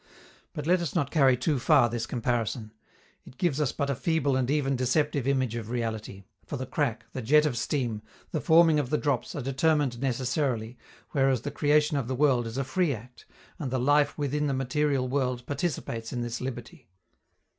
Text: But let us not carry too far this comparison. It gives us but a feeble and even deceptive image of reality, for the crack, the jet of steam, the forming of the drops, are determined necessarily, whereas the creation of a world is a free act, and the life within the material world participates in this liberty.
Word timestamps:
But 0.53 0.65
let 0.65 0.81
us 0.81 0.95
not 0.95 1.11
carry 1.11 1.37
too 1.37 1.59
far 1.59 1.87
this 1.87 2.07
comparison. 2.07 2.73
It 3.23 3.37
gives 3.37 3.61
us 3.61 3.71
but 3.71 3.91
a 3.91 3.93
feeble 3.93 4.35
and 4.35 4.49
even 4.49 4.75
deceptive 4.75 5.27
image 5.27 5.53
of 5.53 5.69
reality, 5.69 6.23
for 6.43 6.57
the 6.57 6.65
crack, 6.65 7.05
the 7.13 7.21
jet 7.21 7.45
of 7.45 7.55
steam, 7.55 8.01
the 8.31 8.41
forming 8.41 8.79
of 8.79 8.89
the 8.89 8.97
drops, 8.97 9.35
are 9.35 9.43
determined 9.43 10.01
necessarily, 10.01 10.75
whereas 11.11 11.41
the 11.43 11.51
creation 11.51 11.97
of 11.97 12.09
a 12.09 12.15
world 12.15 12.47
is 12.47 12.57
a 12.57 12.63
free 12.63 12.95
act, 12.95 13.27
and 13.59 13.69
the 13.69 13.77
life 13.79 14.17
within 14.17 14.47
the 14.47 14.55
material 14.55 15.07
world 15.07 15.45
participates 15.45 16.11
in 16.11 16.21
this 16.23 16.41
liberty. 16.41 16.87